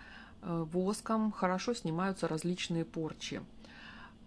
воском 0.45 1.33
хорошо 1.33 1.75
снимаются 1.75 2.29
различные 2.29 2.85
порчи 2.85 3.43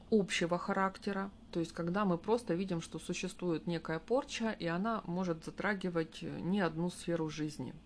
общего 0.09 0.57
характера, 0.57 1.29
то 1.51 1.59
есть 1.59 1.74
когда 1.74 2.05
мы 2.05 2.17
просто 2.17 2.53
видим, 2.53 2.81
что 2.81 2.97
существует 2.97 3.67
некая 3.67 4.00
порча, 4.00 4.51
и 4.51 4.65
она 4.65 5.01
может 5.05 5.43
затрагивать 5.43 6.19
э, 6.21 6.39
не 6.39 6.62
одну 6.62 6.89
сферу 6.89 7.29
жизни– 7.29 7.74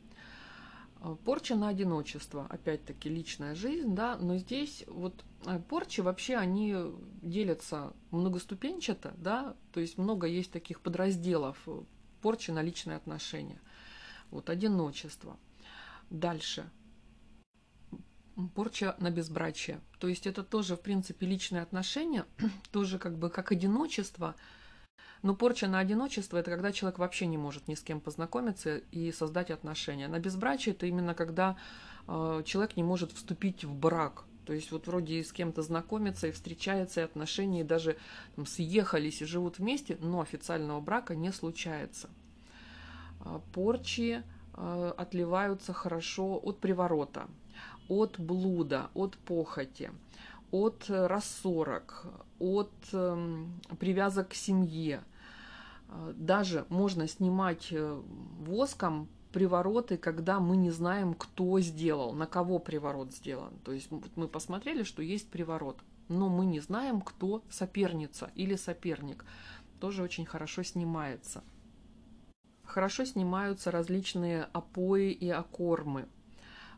Э, 1.01 1.15
порча 1.25 1.55
на 1.55 1.69
одиночество, 1.69 2.45
опять-таки 2.49 3.09
личная 3.09 3.55
жизнь, 3.55 3.95
да, 3.95 4.17
но 4.17 4.37
здесь 4.37 4.83
вот 4.87 5.25
э, 5.45 5.59
порчи 5.67 6.01
вообще 6.01 6.35
они 6.35 6.75
делятся 7.21 7.93
многоступенчато, 8.11 9.13
да, 9.17 9.55
то 9.71 9.79
есть 9.79 9.97
много 9.97 10.27
есть 10.27 10.51
таких 10.51 10.79
подразделов 10.79 11.57
э, 11.65 11.81
порчи 12.21 12.51
на 12.51 12.61
личные 12.61 12.97
отношения. 12.97 13.59
Вот 14.29 14.49
одиночество. 14.49 15.37
Дальше. 16.11 16.69
Порча 18.49 18.95
на 18.99 19.11
безбрачие. 19.11 19.81
То 19.99 20.07
есть 20.07 20.27
это 20.27 20.43
тоже, 20.43 20.75
в 20.75 20.81
принципе, 20.81 21.25
личные 21.25 21.61
отношения, 21.61 22.25
тоже 22.71 22.99
как 22.99 23.17
бы 23.17 23.29
как 23.29 23.51
одиночество– 23.51 24.35
но 25.21 25.35
порча 25.35 25.67
на 25.67 25.79
одиночество– 25.79 26.37
это 26.39 26.49
когда 26.49 26.71
человек 26.71 26.97
вообще 26.99 27.27
не 27.27 27.37
может 27.37 27.67
ни 27.67 27.75
с 27.75 27.81
кем 27.81 28.01
познакомиться 28.01 28.77
и 28.91 29.11
создать 29.11 29.51
отношения. 29.51 30.07
На 30.07 30.19
безбрачие– 30.19 30.73
это 30.75 30.87
именно 30.87 31.13
когда 31.13 31.57
э, 32.07 32.41
человек 32.45 32.75
не 32.75 32.83
может 32.83 33.11
вступить 33.11 33.63
в 33.63 33.73
брак. 33.73 34.25
То 34.45 34.53
есть 34.53 34.71
вот 34.71 34.87
вроде 34.87 35.23
с 35.23 35.31
кем-то 35.31 35.61
знакомится 35.61 36.27
и 36.27 36.31
встречается, 36.31 37.01
и 37.01 37.03
отношения 37.03 37.61
и 37.61 37.63
даже 37.63 37.97
там, 38.35 38.47
съехались 38.47 39.21
и 39.21 39.25
живут 39.25 39.59
вместе, 39.59 39.95
но 40.01 40.21
официального 40.21 40.81
брака 40.81 41.15
не 41.15 41.31
случается. 41.31 42.09
Э, 43.19 43.39
порчи 43.53 44.23
э, 44.55 44.93
отливаются 44.97 45.71
хорошо 45.71 46.39
от 46.41 46.59
приворота, 46.59 47.29
от 47.91 48.17
блуда, 48.17 48.89
от 48.93 49.17
похоти, 49.17 49.91
от 50.49 50.85
рассорок, 50.87 52.05
от 52.39 52.71
э, 52.93 53.45
привязок 53.79 54.29
к 54.29 54.33
семье, 54.33 55.03
а, 55.89 56.13
даже 56.15 56.65
можно 56.69 57.05
снимать 57.09 57.67
э, 57.71 58.01
воском 58.39 59.09
привороты, 59.33 59.97
когда 59.97 60.39
мы 60.39 60.55
не 60.55 60.71
знаем, 60.71 61.13
кто 61.13 61.59
сделал, 61.59 62.13
на 62.13 62.27
кого 62.27 62.59
приворот 62.59 63.13
сделан. 63.13 63.53
То 63.65 63.73
есть 63.73 63.89
мы 64.15 64.27
посмотрели, 64.29 64.83
что 64.83 65.01
есть 65.01 65.29
приворот, 65.29 65.77
но 66.07 66.29
мы 66.29 66.45
не 66.45 66.61
знаем, 66.61 67.01
кто 67.01 67.43
соперница 67.49 68.31
или 68.35 68.55
соперник. 68.55 69.25
Тоже 69.81 70.01
очень 70.01 70.25
хорошо 70.25 70.63
снимается. 70.63 71.43
Хорошо 72.63 73.03
снимаются 73.03 73.69
различные 73.69 74.47
опои 74.53 75.11
и 75.11 75.29
окормы. 75.29 76.07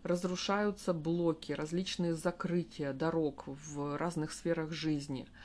Разрушаются 0.04 0.94
блоки, 0.94 1.54
различные 1.54 2.14
закрытия 2.14 2.94
дорог 2.94 3.44
в 3.48 3.98
разных 3.98 4.32
сферах 4.32 4.72
жизни– 4.72 5.28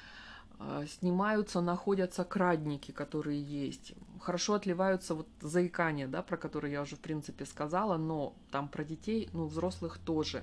а, 0.60 0.84
снимаются, 0.86 1.60
находятся 1.60 2.24
крадники, 2.24 2.90
которые 2.90 3.40
есть. 3.40 3.94
Хорошо 4.20 4.54
отливаются 4.54 5.14
вот 5.14 5.28
заикания, 5.40 6.08
да, 6.08 6.22
про 6.22 6.36
которые 6.36 6.72
я 6.72 6.82
уже 6.82 6.96
в 6.96 7.00
принципе 7.00 7.46
сказала, 7.46 7.96
но 7.96 8.34
там 8.50 8.68
про 8.68 8.82
детей, 8.82 9.28
ну, 9.32 9.46
взрослых 9.46 9.98
тоже. 9.98 10.42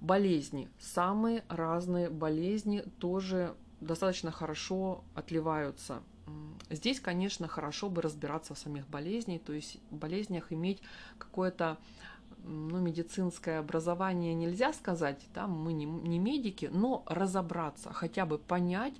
Болезни. 0.00 0.68
Самые 0.80 1.44
разные 1.48 2.10
болезни 2.10 2.80
тоже 2.98 3.54
достаточно 3.80 4.32
хорошо 4.32 5.04
отливаются. 5.14 6.02
Здесь, 6.68 7.00
конечно, 7.00 7.46
хорошо 7.46 7.88
бы 7.88 8.02
разбираться 8.02 8.54
в 8.54 8.58
самих 8.58 8.88
болезнях, 8.88 9.42
то 9.42 9.52
есть 9.52 9.78
в 9.90 9.96
болезнях 9.96 10.52
иметь 10.52 10.80
какое-то 11.18 11.78
ну, 12.44 12.78
медицинское 12.78 13.58
образование 13.58 14.34
нельзя 14.34 14.72
сказать, 14.72 15.26
да, 15.34 15.46
мы 15.46 15.72
не, 15.72 15.84
не 15.84 16.18
медики, 16.18 16.70
но 16.72 17.04
разобраться, 17.06 17.92
хотя 17.92 18.26
бы 18.26 18.38
понять, 18.38 18.94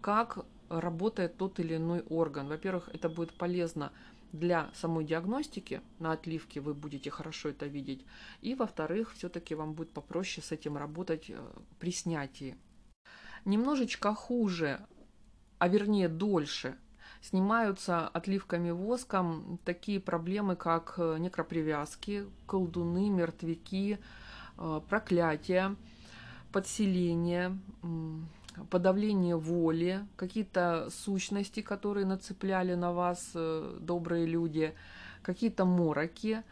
как 0.00 0.44
работает 0.68 1.36
тот 1.36 1.60
или 1.60 1.76
иной 1.76 2.00
орган. 2.08 2.48
Во-первых, 2.48 2.88
это 2.92 3.08
будет 3.08 3.32
полезно 3.34 3.92
для 4.32 4.70
самой 4.74 5.04
диагностики 5.04 5.82
на 5.98 6.12
отливке, 6.12 6.60
вы 6.60 6.74
будете 6.74 7.10
хорошо 7.10 7.50
это 7.50 7.66
видеть. 7.66 8.04
И, 8.40 8.54
во-вторых, 8.54 9.12
все-таки 9.14 9.54
вам 9.54 9.74
будет 9.74 9.90
попроще 9.90 10.44
с 10.44 10.52
этим 10.52 10.76
работать 10.76 11.26
э, 11.28 11.38
при 11.78 11.92
снятии. 11.92 12.56
Немножечко 13.44 14.14
хуже, 14.14 14.80
а 15.58 15.68
вернее 15.68 16.08
дольше, 16.08 16.76
снимаются 17.22 18.08
отливками 18.08 18.70
воском 18.70 19.58
такие 19.64 20.00
проблемы, 20.00 20.56
как 20.56 20.94
э, 20.98 21.18
некропривязки, 21.18 22.26
колдуны, 22.46 23.08
мертвяки, 23.10 23.98
э, 24.58 24.80
проклятия, 24.88 25.76
подселение, 26.50 27.56
подавление 28.70 29.36
воли, 29.36 30.04
какие-то 30.16 30.88
сущности, 30.90 31.62
которые 31.62 32.04
нацепляли 32.06 32.74
на 32.74 32.92
вас 32.92 33.30
э, 33.34 33.78
добрые 33.80 34.26
люди, 34.26 34.74
какие-то 35.22 35.64
мороки. 35.64 36.42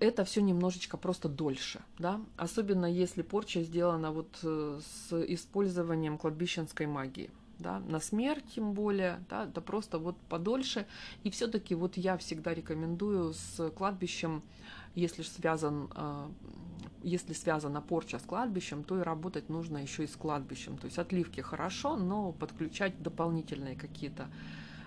Это 0.00 0.26
все 0.26 0.42
немножечко 0.42 0.98
просто 0.98 1.30
дольше, 1.30 1.80
да, 1.98 2.20
особенно 2.36 2.84
если 2.84 3.22
порча 3.22 3.62
сделана 3.62 4.12
вот 4.12 4.36
с 4.42 5.12
использованием 5.12 6.18
кладбищенской 6.18 6.84
магии 6.84 7.30
да, 7.58 7.80
на 7.80 8.00
смерть 8.00 8.44
тем 8.54 8.72
более, 8.72 9.24
да, 9.28 9.46
да 9.46 9.60
просто 9.60 9.98
вот 9.98 10.16
подольше. 10.28 10.86
И 11.22 11.30
все-таки 11.30 11.74
вот 11.74 11.96
я 11.96 12.16
всегда 12.16 12.54
рекомендую 12.54 13.32
с 13.34 13.70
кладбищем, 13.70 14.42
если 14.94 15.22
связан 15.22 15.88
э, 15.94 16.28
если 17.04 17.34
связана 17.34 17.82
порча 17.82 18.18
с 18.18 18.22
кладбищем, 18.22 18.82
то 18.82 18.98
и 18.98 19.02
работать 19.02 19.48
нужно 19.50 19.78
еще 19.78 20.04
и 20.04 20.06
с 20.06 20.16
кладбищем. 20.16 20.78
То 20.78 20.86
есть 20.86 20.98
отливки 20.98 21.40
хорошо, 21.40 21.96
но 21.96 22.32
подключать 22.32 23.00
дополнительные 23.02 23.76
какие-то 23.76 24.28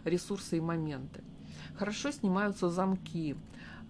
ресурсы 0.04 0.58
и 0.58 0.62
моменты. 0.62 1.24
Хорошо 1.76 2.12
снимаются 2.12 2.70
замки, 2.70 3.36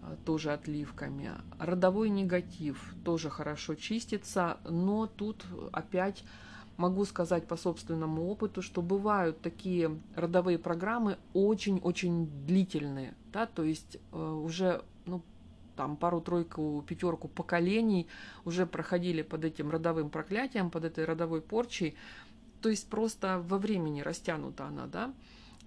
э, 0.02 0.16
тоже 0.26 0.52
отливками. 0.52 1.32
Родовой 1.58 2.10
негатив 2.10 2.94
тоже 3.06 3.30
хорошо 3.30 3.76
чистится, 3.76 4.58
но 4.70 5.08
тут 5.08 5.46
опять 5.72 6.24
могу 6.78 7.06
сказать 7.06 7.48
по 7.48 7.58
собственному 7.58 8.28
опыту, 8.30 8.62
что 8.62 8.82
бывают 8.82 9.42
такие 9.42 10.00
родовые 10.16 10.58
программы 10.60 11.18
очень-очень 11.34 12.28
длительные, 12.46 13.16
да, 13.34 13.48
то 13.48 13.64
есть 13.64 13.98
э, 14.14 14.18
уже 14.18 14.84
ну, 15.06 15.22
там 15.76 15.96
пару-тройку, 15.96 16.84
пятерку 16.88 17.28
поколений 17.28 18.08
уже 18.46 18.66
проходили 18.66 19.22
под 19.22 19.46
этим 19.46 19.70
родовым 19.70 20.10
проклятием, 20.10 20.70
под 20.70 20.86
этой 20.86 21.06
родовой 21.06 21.42
порчей. 21.42 21.96
То 22.62 22.70
есть 22.70 22.90
просто 22.90 23.44
во 23.48 23.58
времени 23.60 24.02
растянута 24.02 24.66
она, 24.66 24.88
да. 24.88 25.14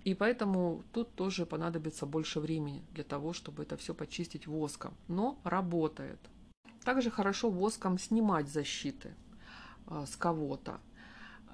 И 0.05 0.15
поэтому 0.15 0.83
тут 0.93 1.15
тоже 1.15 1.47
понадобится 1.47 2.07
больше 2.07 2.41
времени 2.41 2.83
для 2.93 3.05
того, 3.05 3.33
чтобы 3.33 3.63
это 3.63 3.77
все 3.77 3.95
почистить 3.95 4.47
воском. 4.47 4.95
Но 5.09 5.39
работает. 5.45 6.19
Также 6.85 7.11
хорошо 7.11 7.51
воском 7.51 7.99
снимать 7.99 8.49
защиты 8.49 9.15
э, 9.87 10.05
с 10.07 10.17
кого-то. 10.17 10.81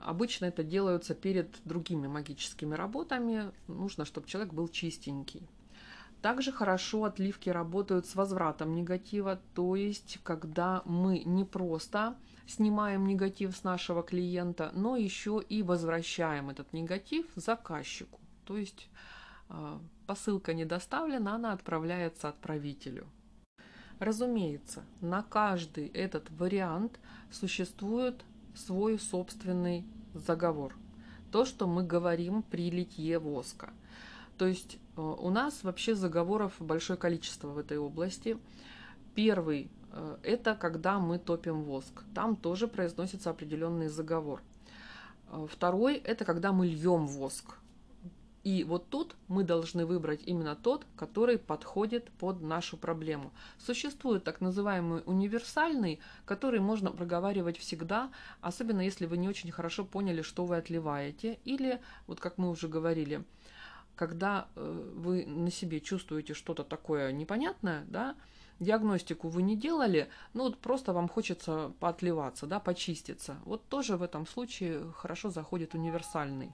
Обычно 0.02 0.46
это 0.46 0.62
делается 0.62 1.14
перед 1.14 1.56
другими 1.64 2.06
магическими 2.06 2.74
работами. 2.74 3.50
Нужно, 3.66 4.04
чтобы 4.04 4.26
человек 4.28 4.52
был 4.52 4.68
чистенький. 4.68 5.48
Также 6.22 6.50
хорошо 6.50 7.04
отливки 7.04 7.50
работают 7.50 8.06
с 8.06 8.14
возвратом 8.14 8.74
негатива, 8.74 9.40
то 9.54 9.76
есть 9.76 10.18
когда 10.22 10.82
мы 10.84 11.22
не 11.24 11.44
просто 11.44 12.16
снимаем 12.46 13.06
негатив 13.06 13.56
с 13.56 13.64
нашего 13.64 14.02
клиента, 14.02 14.70
но 14.74 14.96
еще 14.96 15.42
и 15.48 15.62
возвращаем 15.62 16.50
этот 16.50 16.72
негатив 16.72 17.26
заказчику. 17.36 18.20
То 18.44 18.56
есть 18.56 18.88
э, 19.50 19.78
посылка 20.06 20.54
не 20.54 20.64
доставлена, 20.64 21.34
она 21.34 21.52
отправляется 21.52 22.28
отправителю. 22.28 23.06
Разумеется, 23.98 24.84
на 25.00 25.22
каждый 25.22 25.88
этот 25.88 26.30
вариант 26.30 26.98
существует 27.30 28.24
свой 28.56 28.98
собственный 28.98 29.84
заговор. 30.14 30.74
То, 31.30 31.44
что 31.44 31.66
мы 31.66 31.84
говорим 31.84 32.42
при 32.42 32.70
литье 32.70 33.18
воска– 33.18 33.70
то 34.38 34.46
есть 34.46 34.78
э, 34.96 35.00
у 35.00 35.30
нас 35.30 35.62
вообще 35.62 35.94
заговоров 35.94 36.54
большое 36.58 36.98
количество 36.98 37.48
в 37.48 37.58
этой 37.58 37.78
области. 37.78 38.38
Первый 39.14 39.70
э,– 39.92 40.16
это 40.22 40.54
когда 40.54 40.98
мы 40.98 41.18
топим 41.18 41.62
воск. 41.62 42.04
Там 42.14 42.36
тоже 42.36 42.68
произносится 42.68 43.30
определенный 43.30 43.88
заговор. 43.88 44.42
Э, 45.30 45.46
второй– 45.50 45.96
это 46.04 46.24
когда 46.24 46.52
мы 46.52 46.66
льем 46.66 47.06
воск. 47.06 47.56
И 48.46 48.62
вот 48.62 48.88
тут 48.90 49.16
мы 49.26 49.42
должны 49.42 49.84
выбрать 49.86 50.20
именно 50.24 50.54
тот, 50.54 50.86
который 50.94 51.36
подходит 51.36 52.12
под 52.12 52.42
нашу 52.42 52.76
проблему. 52.76 53.32
Существует 53.58 54.22
так 54.22 54.40
называемый 54.40 55.02
универсальный, 55.04 55.98
который 56.24 56.60
можно 56.60 56.92
проговаривать 56.92 57.58
всегда, 57.58 58.08
особенно 58.40 58.82
если 58.82 59.06
вы 59.06 59.16
не 59.16 59.28
очень 59.28 59.50
хорошо 59.50 59.84
поняли, 59.84 60.22
что 60.22 60.44
вы 60.44 60.58
отливаете. 60.58 61.40
Или, 61.44 61.80
вот 62.06 62.20
как 62.20 62.38
мы 62.38 62.48
уже 62.48 62.68
говорили, 62.68 63.24
когда 63.96 64.46
э, 64.54 64.92
вы 64.94 65.26
на 65.26 65.50
себе 65.50 65.80
чувствуете 65.80 66.32
что-то 66.32 66.62
такое 66.62 67.10
непонятное, 67.10 67.84
да, 67.88 68.14
диагностику 68.60 69.26
вы 69.26 69.42
не 69.42 69.56
делали, 69.56 70.08
ну 70.34 70.44
вот 70.44 70.58
просто 70.58 70.92
вам 70.92 71.08
хочется 71.08 71.72
поотливаться, 71.80 72.46
да, 72.46 72.60
почиститься. 72.60 73.38
Вот 73.44 73.68
тоже 73.68 73.96
в 73.96 74.04
этом 74.04 74.24
случае 74.24 74.92
хорошо 74.92 75.30
заходит 75.30 75.74
универсальный. 75.74 76.52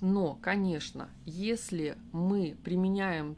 Но, 0.00 0.38
конечно, 0.40 1.08
если 1.24 1.96
мы 2.12 2.56
применяем 2.64 3.36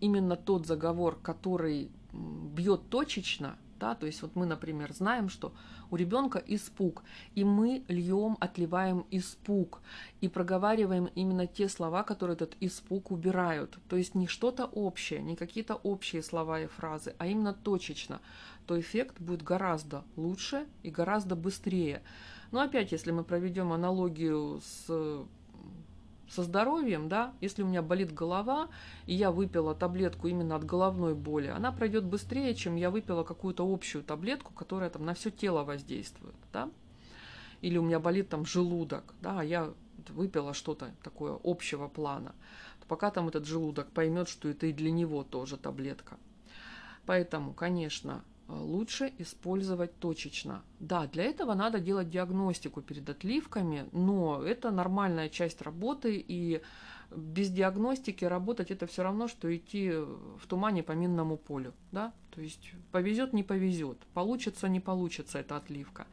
именно 0.00 0.36
тот 0.36 0.66
заговор, 0.66 1.16
который 1.22 1.90
бьет 2.12 2.88
точечно, 2.88 3.56
да, 3.78 3.94
то 3.94 4.06
есть 4.06 4.22
вот 4.22 4.34
мы, 4.34 4.46
например, 4.46 4.92
знаем, 4.92 5.28
что 5.28 5.52
у 5.90 5.96
ребенка 5.96 6.42
испуг, 6.44 7.04
и 7.34 7.44
мы 7.44 7.84
льем, 7.88 8.36
отливаем 8.40 9.06
испуг 9.10 9.80
и 10.20 10.28
проговариваем 10.28 11.06
именно 11.14 11.46
те 11.46 11.68
слова, 11.68 12.02
которые 12.02 12.34
этот 12.34 12.56
испуг 12.60 13.10
убирают. 13.10 13.78
То 13.88 13.96
есть 13.96 14.14
не 14.14 14.26
что-то 14.26 14.66
общее, 14.66 15.22
не 15.22 15.36
какие-то 15.36 15.76
общие 15.76 16.22
слова 16.22 16.60
и 16.60 16.66
фразы, 16.66 17.14
а 17.18 17.26
именно 17.26 17.54
точечно, 17.54 18.20
то 18.66 18.78
эффект 18.78 19.20
будет 19.20 19.42
гораздо 19.42 20.04
лучше 20.16 20.66
и 20.82 20.90
гораздо 20.90 21.36
быстрее. 21.36 22.02
Но 22.50 22.60
опять, 22.60 22.92
если 22.92 23.12
мы 23.12 23.24
проведем 23.24 23.72
аналогию 23.72 24.60
с 24.64 25.26
со 26.28 26.42
здоровьем, 26.42 27.08
да, 27.08 27.32
если 27.40 27.62
у 27.62 27.66
меня 27.66 27.82
болит 27.82 28.12
голова, 28.12 28.68
и 29.06 29.14
я 29.14 29.30
выпила 29.30 29.74
таблетку 29.74 30.28
именно 30.28 30.56
от 30.56 30.64
головной 30.64 31.14
боли, 31.14 31.48
она 31.48 31.72
пройдет 31.72 32.04
быстрее, 32.04 32.54
чем 32.54 32.76
я 32.76 32.90
выпила 32.90 33.24
какую-то 33.24 33.70
общую 33.70 34.04
таблетку, 34.04 34.52
которая 34.52 34.90
там 34.90 35.04
на 35.04 35.14
все 35.14 35.30
тело 35.30 35.64
воздействует, 35.64 36.36
да. 36.52 36.70
Или 37.60 37.78
у 37.78 37.82
меня 37.82 37.98
болит 37.98 38.28
там 38.28 38.44
желудок, 38.44 39.14
да, 39.20 39.40
а 39.40 39.44
я 39.44 39.72
выпила 40.08 40.54
что-то 40.54 40.94
такое 41.02 41.38
общего 41.42 41.88
плана, 41.88 42.34
то 42.80 42.86
пока 42.86 43.10
там 43.10 43.28
этот 43.28 43.46
желудок 43.46 43.90
поймет, 43.90 44.28
что 44.28 44.48
это 44.48 44.66
и 44.66 44.72
для 44.72 44.90
него 44.90 45.24
тоже 45.24 45.56
таблетка. 45.56 46.18
Поэтому, 47.06 47.54
конечно, 47.54 48.22
лучше 48.48 49.12
использовать 49.18 49.98
точечно. 49.98 50.62
Да, 50.80 51.06
для 51.06 51.24
этого 51.24 51.54
надо 51.54 51.80
делать 51.80 52.10
диагностику 52.10 52.80
перед 52.80 53.08
отливками, 53.08 53.88
но 53.92 54.42
это 54.42 54.70
нормальная 54.70 55.28
часть 55.28 55.62
работы, 55.62 56.24
и 56.26 56.62
без 57.14 57.50
диагностики 57.50 58.24
работать 58.24 58.70
это 58.70 58.86
все 58.86 59.02
равно, 59.02 59.28
что 59.28 59.54
идти 59.54 59.90
в 59.90 60.46
тумане 60.48 60.82
по 60.82 60.92
минному 60.92 61.36
полю. 61.36 61.74
Да? 61.92 62.12
То 62.34 62.40
есть 62.40 62.72
повезет, 62.90 63.32
не 63.32 63.42
повезет, 63.42 63.98
получится, 64.14 64.68
не 64.68 64.80
получится 64.80 65.38
эта 65.38 65.56
отливка. 65.56 66.06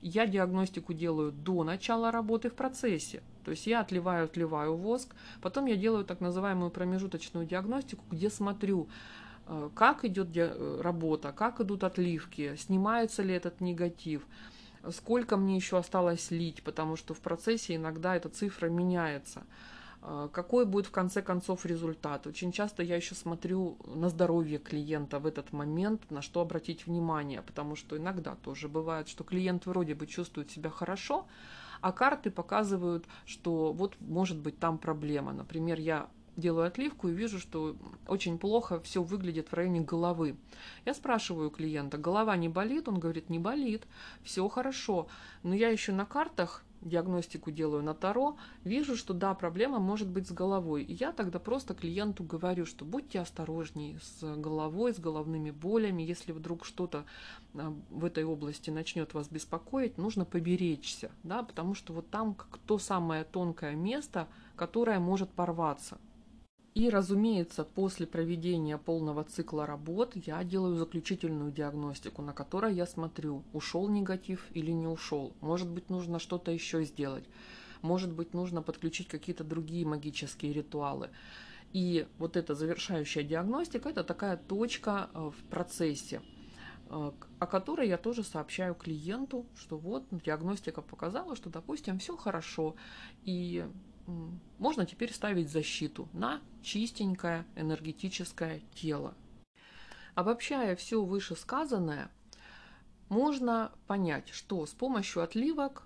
Я 0.00 0.26
диагностику 0.26 0.94
делаю 0.94 1.30
до 1.30 1.62
начала 1.62 2.10
работы 2.10 2.50
в 2.50 2.54
процессе. 2.54 3.22
То 3.44 3.52
есть 3.52 3.66
я 3.66 3.80
отливаю, 3.80 4.24
отливаю 4.24 4.74
воск, 4.76 5.14
потом 5.40 5.66
я 5.66 5.76
делаю 5.76 6.04
так 6.04 6.20
называемую 6.20 6.70
промежуточную 6.70 7.46
диагностику, 7.46 8.04
где 8.10 8.28
смотрю, 8.30 8.88
Э, 8.88 9.21
как 9.74 10.04
идет 10.04 10.28
э, 10.36 10.80
работа, 10.80 11.32
как 11.32 11.60
идут 11.60 11.84
отливки, 11.84 12.56
снимается 12.56 13.22
ли 13.22 13.34
этот 13.34 13.60
негатив, 13.60 14.26
сколько 14.90 15.36
мне 15.36 15.56
еще 15.56 15.78
осталось 15.78 16.30
лить, 16.30 16.62
потому 16.62 16.96
что 16.96 17.14
в 17.14 17.20
процессе 17.20 17.76
иногда 17.76 18.16
эта 18.16 18.28
цифра 18.28 18.68
меняется. 18.68 19.44
Э, 20.02 20.28
какой 20.32 20.66
будет 20.66 20.86
в 20.86 20.90
конце 20.90 21.22
концов 21.22 21.66
результат? 21.66 22.26
Очень 22.26 22.52
часто 22.52 22.82
я 22.82 22.96
еще 22.96 23.14
смотрю 23.14 23.78
на 23.84 24.08
здоровье 24.08 24.58
клиента 24.58 25.18
в 25.18 25.26
этот 25.26 25.52
момент, 25.52 26.10
на 26.10 26.22
что 26.22 26.40
обратить 26.40 26.86
внимание, 26.86 27.42
потому 27.42 27.76
что 27.76 27.96
иногда 27.96 28.34
тоже 28.34 28.68
бывает, 28.68 29.08
что 29.08 29.24
клиент 29.24 29.66
вроде 29.66 29.94
бы 29.94 30.06
чувствует 30.06 30.50
себя 30.50 30.70
хорошо, 30.70 31.26
а 31.80 31.92
карты 31.92 32.30
показывают, 32.30 33.04
что 33.26 33.72
вот 33.72 33.96
может 34.00 34.38
быть 34.38 34.58
там 34.58 34.78
проблема. 34.78 35.32
Например, 35.32 35.78
я 35.78 36.08
делаю 36.36 36.66
отливку 36.66 37.08
и 37.08 37.14
вижу, 37.14 37.38
что 37.38 37.76
очень 38.06 38.38
плохо 38.38 38.80
все 38.80 39.02
выглядит 39.02 39.48
в 39.48 39.54
районе 39.54 39.80
головы. 39.80 40.36
Я 40.84 40.94
спрашиваю 40.94 41.50
клиента, 41.50 41.98
голова 41.98 42.36
не 42.36 42.48
болит? 42.48 42.88
Он 42.88 42.98
говорит, 42.98 43.30
не 43.30 43.38
болит, 43.38 43.86
все 44.22 44.48
хорошо. 44.48 45.08
Но 45.42 45.54
я 45.54 45.68
еще 45.68 45.92
на 45.92 46.06
картах 46.06 46.64
диагностику 46.82 47.50
делаю 47.50 47.82
на 47.82 47.94
Таро, 47.94 48.36
вижу, 48.64 48.96
что 48.96 49.14
да, 49.14 49.34
проблема 49.34 49.78
может 49.78 50.08
быть 50.08 50.28
с 50.28 50.32
головой. 50.32 50.82
И 50.82 50.94
я 50.94 51.12
тогда 51.12 51.38
просто 51.38 51.74
клиенту 51.74 52.24
говорю, 52.24 52.66
что 52.66 52.84
будьте 52.84 53.20
осторожнее 53.20 53.98
с 54.00 54.36
головой, 54.36 54.94
с 54.94 54.98
головными 54.98 55.50
болями. 55.50 56.02
Если 56.02 56.32
вдруг 56.32 56.64
что-то 56.64 57.04
а, 57.54 57.74
в 57.90 58.04
этой 58.04 58.24
области 58.24 58.70
начнет 58.70 59.14
вас 59.14 59.28
беспокоить, 59.28 59.98
нужно 59.98 60.24
поберечься, 60.24 61.10
да, 61.22 61.42
потому 61.42 61.74
что 61.74 61.92
вот 61.92 62.10
там 62.10 62.36
то 62.66 62.78
самое 62.78 63.24
тонкое 63.24 63.74
место, 63.74 64.28
которое 64.56 64.98
может 64.98 65.30
порваться. 65.30 65.98
И, 66.74 66.88
разумеется, 66.88 67.64
после 67.64 68.06
проведения 68.06 68.78
полного 68.78 69.24
цикла 69.24 69.66
работ 69.66 70.14
я 70.14 70.42
делаю 70.42 70.76
заключительную 70.76 71.52
диагностику, 71.52 72.22
на 72.22 72.32
которой 72.32 72.74
я 72.74 72.86
смотрю, 72.86 73.42
ушел 73.52 73.88
негатив 73.90 74.46
или 74.54 74.70
не 74.70 74.86
ушел. 74.86 75.34
Может 75.42 75.68
быть, 75.68 75.90
нужно 75.90 76.18
что-то 76.18 76.50
еще 76.50 76.82
сделать. 76.84 77.24
Может 77.82 78.12
быть, 78.12 78.32
нужно 78.32 78.62
подключить 78.62 79.08
какие-то 79.08 79.44
другие 79.44 79.84
магические 79.84 80.54
ритуалы. 80.54 81.10
И 81.74 82.06
вот 82.18 82.36
эта 82.36 82.54
завершающая 82.54 83.22
диагностика– 83.22 83.88
это 83.90 84.02
такая 84.02 84.36
точка 84.36 85.10
э, 85.12 85.30
в 85.30 85.44
процессе, 85.50 86.22
э, 86.88 87.12
о 87.38 87.46
которой 87.46 87.88
я 87.88 87.98
тоже 87.98 88.22
сообщаю 88.22 88.74
клиенту, 88.74 89.46
что 89.56 89.76
вот 89.76 90.04
диагностика 90.10 90.80
показала, 90.80 91.34
что, 91.34 91.50
допустим, 91.50 91.98
все 91.98 92.16
хорошо, 92.16 92.76
и 93.24 93.66
можно 94.58 94.86
теперь 94.86 95.12
ставить 95.12 95.50
защиту 95.50 96.08
на 96.12 96.40
чистенькое 96.62 97.44
энергетическое 97.56 98.60
тело. 98.74 99.14
Обобщая 100.14 100.76
все 100.76 101.02
вышесказанное, 101.02 102.10
можно 103.08 103.72
понять, 103.86 104.28
что 104.30 104.64
с 104.66 104.70
помощью 104.70 105.22
отливок 105.22 105.84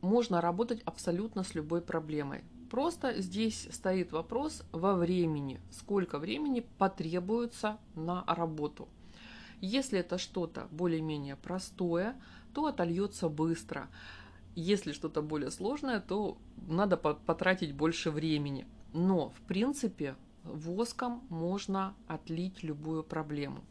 можно 0.00 0.40
работать 0.40 0.82
абсолютно 0.82 1.42
с 1.42 1.54
любой 1.54 1.80
проблемой. 1.80 2.44
Просто 2.70 3.20
здесь 3.20 3.68
стоит 3.72 4.12
вопрос 4.12 4.62
во 4.72 4.94
времени, 4.94 5.60
сколько 5.70 6.18
времени 6.18 6.66
потребуется 6.78 7.78
на 7.94 8.24
работу. 8.26 8.88
Если 9.60 9.98
это 9.98 10.18
что-то 10.18 10.68
более-менее 10.70 11.36
простое, 11.36 12.14
то 12.54 12.66
отольется 12.66 13.28
быстро. 13.28 13.88
Если 14.54 14.92
что-то 14.92 15.22
более 15.22 15.50
сложное, 15.50 16.00
то 16.00 16.38
надо 16.66 16.96
потратить 16.96 17.72
больше 17.72 18.10
времени. 18.10 18.66
Но, 18.92 19.30
в 19.30 19.40
принципе, 19.42 20.16
воском 20.44 21.24
можно 21.28 21.94
отлить 22.06 22.62
любую 22.62 23.04
проблему. 23.04 23.62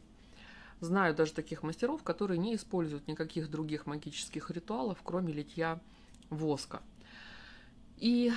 Знаю 0.80 1.16
даже 1.16 1.34
таких 1.34 1.64
мастеров, 1.64 2.04
которые 2.04 2.38
не 2.38 2.56
используют 2.56 3.08
никаких 3.08 3.50
других 3.50 3.88
магических 3.88 4.52
ритуалов, 4.52 5.00
кроме 5.04 5.34
литья 5.34 5.80
воска. 6.30 6.82
И 7.98 8.32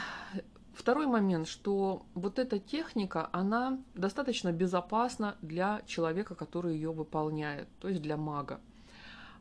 второй 0.72 1.06
момент, 1.06 1.48
что 1.48 2.06
вот 2.14 2.38
эта 2.38 2.58
техника, 2.58 3.28
она 3.32 3.78
достаточно 3.94 4.52
безопасна 4.52 5.36
для 5.42 5.82
человека, 5.86 6.34
который 6.34 6.74
ее 6.74 6.92
выполняет, 6.92 7.68
то 7.78 7.88
есть 7.88 8.00
для 8.00 8.16
мага. 8.16 8.60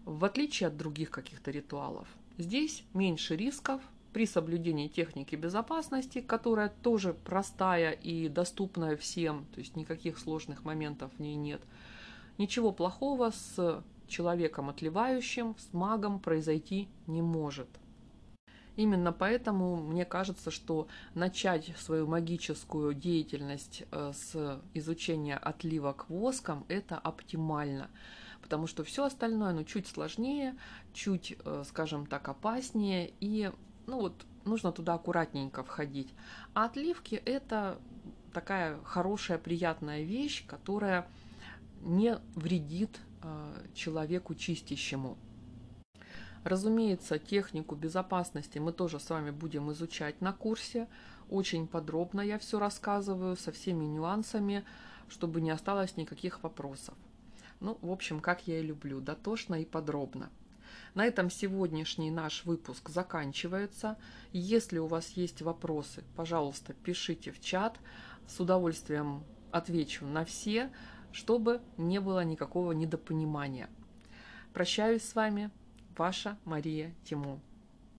В 0.03 0.25
отличие 0.25 0.67
от 0.67 0.75
других 0.75 1.09
каких-то 1.09 1.51
ритуалов. 1.51 2.07
Здесь 2.39 2.85
меньше 2.93 3.35
рисков 3.35 3.81
при 4.13 4.25
соблюдении 4.25 4.87
техники 4.87 5.35
безопасности, 5.35 6.21
которая 6.21 6.69
тоже 6.69 7.13
простая 7.13 7.91
и 7.91 8.29
доступная 8.29 8.95
всем, 8.95 9.45
то 9.53 9.59
есть 9.59 9.75
никаких 9.75 10.17
сложных 10.17 10.63
моментов 10.63 11.11
в 11.17 11.19
ней 11.19 11.35
нет. 11.35 11.61
Ничего 12.37 12.71
плохого 12.71 13.31
с 13.31 13.83
человеком 14.07 14.69
отливающим, 14.69 15.57
с 15.59 15.73
магом 15.73 16.21
произойти 16.21 16.87
не 17.07 17.21
может. 17.21 17.67
Именно 18.77 19.11
поэтому 19.11 19.75
мне 19.75 20.05
кажется, 20.05 20.49
что 20.49 20.87
начать 21.15 21.73
свою 21.77 22.07
магическую 22.07 22.93
деятельность 22.93 23.83
э, 23.91 24.13
с 24.15 24.61
изучения 24.73 25.35
отливок 25.35 26.09
воском– 26.09 26.63
это 26.69 26.97
оптимально– 26.97 27.89
потому 28.41 28.67
что 28.67 28.83
все 28.83 29.05
остальное, 29.05 29.53
ну, 29.53 29.63
чуть 29.63 29.87
сложнее, 29.87 30.55
чуть, 30.93 31.37
э, 31.43 31.63
скажем 31.67 32.05
так, 32.05 32.27
опаснее, 32.29 33.13
и, 33.19 33.51
ну, 33.87 33.99
вот, 33.99 34.25
нужно 34.45 34.71
туда 34.71 34.95
аккуратненько 34.95 35.63
входить. 35.63 36.13
А 36.53 36.65
отливки– 36.65 37.15
это 37.25 37.79
такая 38.33 38.79
хорошая, 38.83 39.37
приятная 39.37 40.03
вещь, 40.03 40.45
которая 40.47 41.07
не 41.81 42.17
вредит 42.35 42.99
э, 43.21 43.65
человеку 43.73 44.35
чистящему. 44.35 45.17
Разумеется, 46.43 47.19
технику 47.19 47.75
безопасности 47.75 48.59
мы 48.59 48.71
тоже 48.71 48.99
с 48.99 49.09
вами 49.09 49.31
будем 49.31 49.71
изучать 49.71 50.21
на 50.21 50.31
курсе. 50.31 50.87
Очень 51.29 51.67
подробно 51.67 52.21
я 52.21 52.39
все 52.39 52.59
рассказываю 52.59 53.35
со 53.35 53.51
всеми 53.51 53.85
нюансами, 53.85 54.63
чтобы 55.09 55.41
не 55.41 55.51
осталось 55.51 55.97
никаких 55.97 56.41
вопросов. 56.43 56.95
Ну, 57.59 57.77
в 57.81 57.91
общем, 57.91 58.19
как 58.19 58.47
я 58.47 58.59
и 58.59 58.63
люблю, 58.63 59.01
дотошно 59.01 59.55
и 59.61 59.65
подробно. 59.65 60.29
На 60.93 61.05
этом 61.05 61.29
сегодняшний 61.29 62.11
наш 62.11 62.45
выпуск 62.45 62.89
заканчивается. 62.89 63.97
Если 64.31 64.79
у 64.79 64.87
вас 64.87 65.09
есть 65.11 65.41
вопросы, 65.41 66.03
пожалуйста, 66.15 66.73
пишите 66.73 67.31
в 67.31 67.41
чат. 67.41 67.77
С 68.27 68.39
удовольствием 68.39 69.23
отвечу 69.51 70.05
на 70.05 70.25
все, 70.25 70.71
чтобы 71.11 71.61
не 71.77 71.99
было 71.99 72.23
никакого 72.23 72.71
недопонимания. 72.71 73.69
Прощаюсь 74.53 75.03
с 75.03 75.15
вами, 75.15 75.51
ваша 75.97 76.37
Мария 76.45 76.93
Тиму. 77.03 77.39